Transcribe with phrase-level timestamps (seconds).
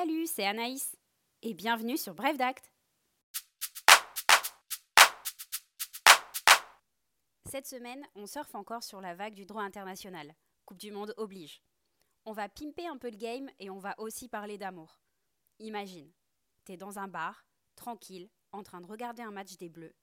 [0.00, 0.96] Salut, c'est Anaïs
[1.42, 2.72] et bienvenue sur Bref d'Acte.
[7.44, 10.34] Cette semaine, on surfe encore sur la vague du droit international.
[10.64, 11.60] Coupe du Monde oblige.
[12.24, 15.02] On va pimper un peu le game et on va aussi parler d'amour.
[15.58, 16.10] Imagine,
[16.64, 17.44] t'es dans un bar,
[17.76, 19.94] tranquille, en train de regarder un match des Bleus,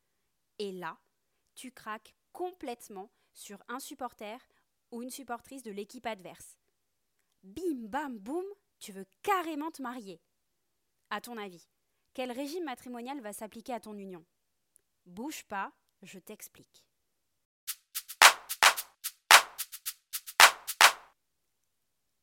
[0.59, 0.99] et là,
[1.55, 4.39] tu craques complètement sur un supporter
[4.91, 6.59] ou une supportrice de l'équipe adverse.
[7.41, 8.45] Bim, bam, boum,
[8.79, 10.21] tu veux carrément te marier.
[11.09, 11.67] À ton avis,
[12.13, 14.25] quel régime matrimonial va s'appliquer à ton union?
[15.05, 16.85] Bouge pas, je t'explique.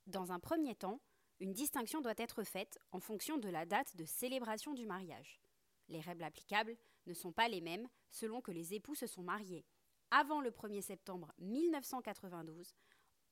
[0.06, 1.00] Dans un premier temps,
[1.40, 5.40] une distinction doit être faite en fonction de la date de célébration du mariage.
[5.88, 9.64] Les règles applicables ne sont pas les mêmes selon que les époux se sont mariés
[10.10, 12.72] avant le 1er septembre 1992,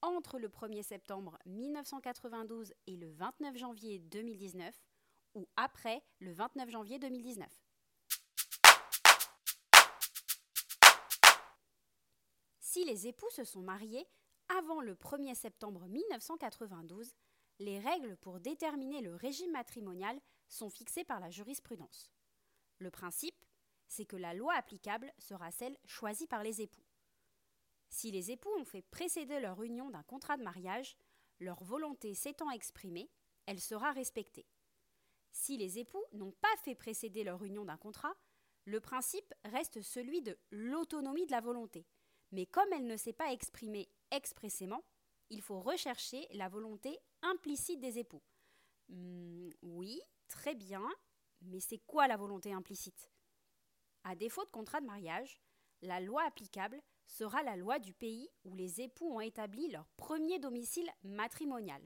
[0.02, 4.74] entre le 1er septembre 1992 et le 29 janvier 2019,
[5.34, 7.48] ou après le 29 janvier 2019.
[12.60, 14.06] Si les époux se sont mariés
[14.48, 17.14] avant le 1er septembre 1992,
[17.58, 22.10] les règles pour déterminer le régime matrimonial sont fixées par la jurisprudence.
[22.78, 23.44] Le principe,
[23.88, 26.82] c'est que la loi applicable sera celle choisie par les époux.
[27.92, 30.96] Si les époux ont fait précéder leur union d'un contrat de mariage,
[31.40, 33.10] leur volonté s'étant exprimée,
[33.44, 34.46] elle sera respectée.
[35.30, 38.14] Si les époux n'ont pas fait précéder leur union d'un contrat,
[38.64, 41.86] le principe reste celui de l'autonomie de la volonté.
[42.30, 44.82] Mais comme elle ne s'est pas exprimée expressément,
[45.28, 48.22] il faut rechercher la volonté implicite des époux.
[48.88, 50.88] Hmm, oui, très bien,
[51.42, 53.10] mais c'est quoi la volonté implicite?
[54.02, 55.42] À défaut de contrat de mariage,
[55.82, 60.38] la loi applicable sera la loi du pays où les époux ont établi leur premier
[60.38, 61.82] domicile matrimonial.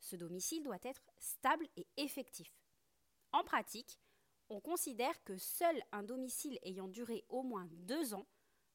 [0.00, 2.60] Ce domicile doit être stable et effectif.
[3.32, 4.00] En pratique,
[4.48, 8.26] on considère que seul un domicile ayant duré au moins deux ans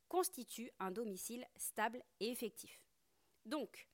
[0.09, 2.84] constitue un domicile stable et effectif.
[3.46, 3.88] Donc,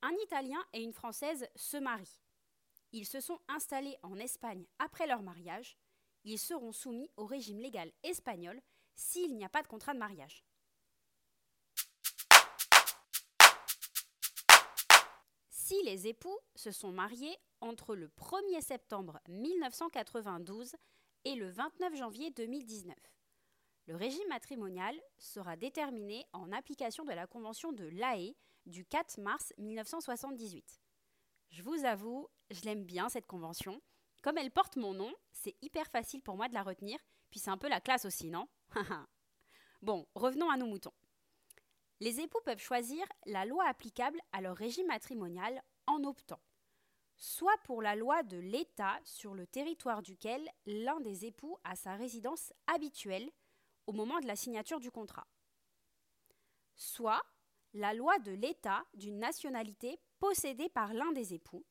[0.00, 2.20] un Italien et une Française se marient.
[2.92, 5.78] Ils se sont installés en Espagne après leur mariage.
[6.24, 8.60] Ils seront soumis au régime légal espagnol
[8.94, 10.44] s'il n'y a pas de contrat de mariage.
[15.84, 20.74] Les époux se sont mariés entre le 1er septembre 1992
[21.24, 22.96] et le 29 janvier 2019,
[23.86, 28.34] le régime matrimonial sera déterminé en application de la Convention de l'AE
[28.64, 30.80] du 4 mars 1978.
[31.50, 33.80] Je vous avoue, je l'aime bien cette convention.
[34.22, 36.98] Comme elle porte mon nom, c'est hyper facile pour moi de la retenir,
[37.30, 38.48] puis c'est un peu la classe aussi, non?
[39.82, 40.92] Bon, revenons à nos moutons.
[41.98, 45.60] Les époux peuvent choisir la loi applicable à leur régime matrimonial
[45.92, 46.40] en optant
[47.22, 51.94] soit pour la loi de l'État sur le territoire duquel l'un des époux a sa
[51.94, 53.30] résidence habituelle
[53.86, 55.28] au moment de la signature du contrat,
[56.74, 57.22] soit
[57.74, 61.64] la loi de l'État d'une nationalité possédée par l'un des époux,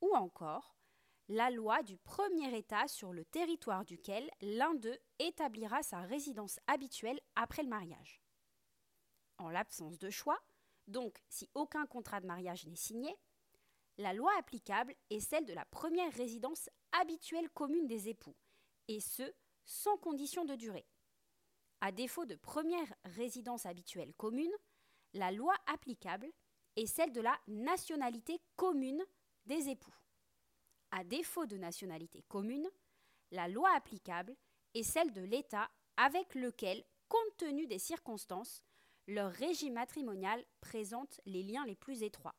[0.00, 0.76] ou encore
[1.28, 7.20] la loi du premier État sur le territoire duquel l'un d'eux établira sa résidence habituelle
[7.36, 8.20] après le mariage.
[9.38, 10.40] En l'absence de choix,
[10.90, 13.14] donc si aucun contrat de mariage n'est signé,
[13.98, 18.36] la loi applicable est celle de la première résidence habituelle commune des époux,
[18.88, 19.32] et ce,
[19.64, 20.86] sans condition de durée.
[21.80, 24.52] À défaut de première résidence habituelle commune,
[25.14, 26.30] la loi applicable
[26.76, 29.04] est celle de la nationalité commune
[29.46, 29.94] des époux.
[30.90, 32.68] À défaut de nationalité commune,
[33.30, 34.36] la loi applicable
[34.74, 38.62] est celle de l'État avec lequel, compte tenu des circonstances,
[39.10, 42.36] leur régime matrimonial présente les liens les plus étroits.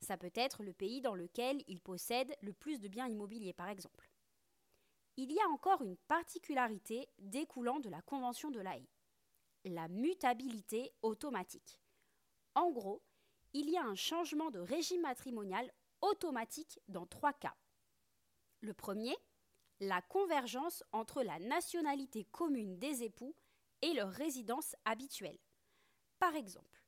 [0.00, 3.68] Ça peut être le pays dans lequel ils possèdent le plus de biens immobiliers, par
[3.68, 4.10] exemple.
[5.16, 8.86] Il y a encore une particularité découlant de la Convention de l'AE
[9.66, 11.80] la mutabilité automatique.
[12.54, 13.02] En gros,
[13.52, 15.72] il y a un changement de régime matrimonial
[16.02, 17.54] automatique dans trois cas.
[18.60, 19.16] Le premier,
[19.80, 23.34] la convergence entre la nationalité commune des époux
[23.80, 25.38] et leur résidence habituelle.
[26.24, 26.82] Par exemple,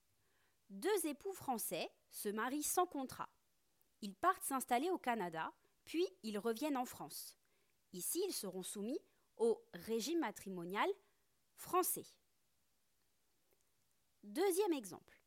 [0.70, 3.28] deux époux français se marient sans contrat.
[4.00, 5.52] Ils partent s'installer au Canada,
[5.84, 7.36] puis ils reviennent en France.
[7.92, 8.98] Ici, ils seront soumis
[9.36, 10.88] au régime matrimonial
[11.54, 12.06] français.
[14.22, 15.22] Deuxième exemple.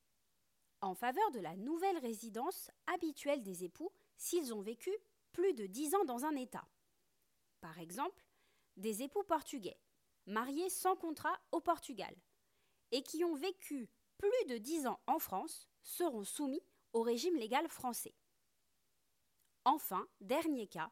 [0.81, 4.91] En faveur de la nouvelle résidence habituelle des époux s'ils ont vécu
[5.33, 6.67] plus de dix ans dans un État.
[7.61, 8.25] Par exemple,
[8.75, 9.79] des époux portugais,
[10.25, 12.15] mariés sans contrat au Portugal,
[12.91, 13.87] et qui ont vécu
[14.19, 16.61] plus de dix ans en France, seront soumis
[16.93, 18.13] au régime légal français.
[19.63, 20.91] Enfin, dernier cas,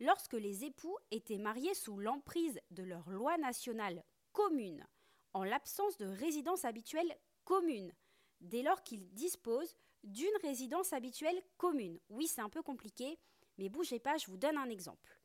[0.00, 4.86] lorsque les époux étaient mariés sous l'emprise de leur loi nationale commune,
[5.32, 7.92] en l'absence de résidence habituelle commune,
[8.40, 9.74] dès lors qu'ils disposent
[10.04, 11.98] d'une résidence habituelle commune.
[12.10, 13.18] Oui, c'est un peu compliqué,
[13.56, 15.18] mais bougez pas, je vous donne un exemple.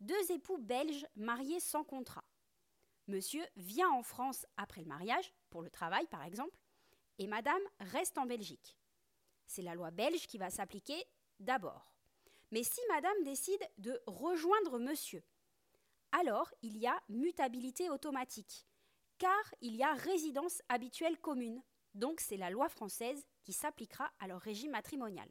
[0.00, 2.24] Deux époux belges mariés sans contrat.
[3.06, 6.60] Monsieur vient en France après le mariage, pour le travail par exemple,
[7.18, 8.76] et madame reste en Belgique.
[9.46, 11.02] C'est la loi belge qui va s'appliquer
[11.40, 11.94] d'abord.
[12.50, 15.24] Mais si madame décide de rejoindre monsieur,
[16.12, 18.66] alors il y a mutabilité automatique,
[19.16, 21.62] car il y a résidence habituelle commune.
[21.94, 25.30] Donc c'est la loi française qui s'appliquera à leur régime matrimonial.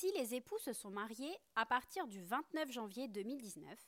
[0.00, 3.78] Si les époux se sont mariés à partir du 29 janvier 2019,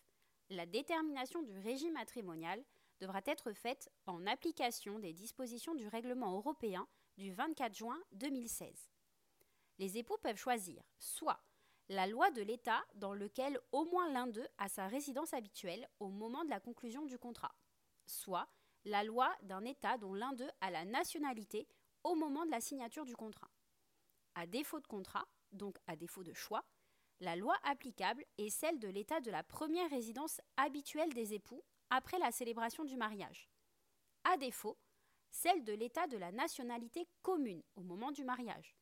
[0.50, 2.62] la détermination du régime matrimonial
[3.00, 6.86] devra être faite en application des dispositions du règlement européen
[7.16, 8.90] du 24 juin 2016.
[9.78, 11.40] Les époux peuvent choisir soit
[11.88, 16.10] la loi de l'État dans lequel au moins l'un d'eux a sa résidence habituelle au
[16.10, 17.54] moment de la conclusion du contrat,
[18.04, 18.48] soit
[18.84, 21.66] la loi d'un État dont l'un d'eux a la nationalité
[22.04, 23.48] au moment de la signature du contrat.
[24.34, 26.64] À défaut de contrat, donc à défaut de choix,
[27.20, 32.18] la loi applicable est celle de l'état de la première résidence habituelle des époux après
[32.18, 33.48] la célébration du mariage.
[34.24, 34.78] À défaut,
[35.30, 38.76] celle de l'état de la nationalité commune au moment du mariage.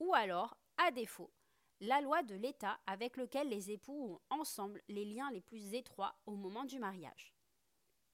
[0.00, 1.32] Ou alors, à défaut,
[1.80, 6.16] la loi de l'état avec lequel les époux ont ensemble les liens les plus étroits
[6.26, 7.34] au moment du mariage.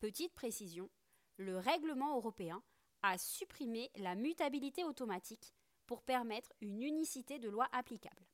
[0.00, 0.90] Petite précision,
[1.36, 2.62] le règlement européen
[3.02, 5.54] a supprimé la mutabilité automatique
[5.86, 8.26] pour permettre une unicité de loi applicable.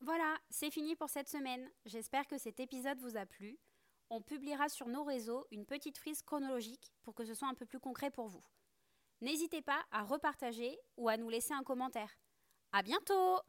[0.00, 1.68] Voilà, c'est fini pour cette semaine.
[1.84, 3.58] J'espère que cet épisode vous a plu.
[4.08, 7.66] On publiera sur nos réseaux une petite frise chronologique pour que ce soit un peu
[7.66, 8.44] plus concret pour vous.
[9.20, 12.16] N'hésitez pas à repartager ou à nous laisser un commentaire.
[12.72, 13.40] À bientôt!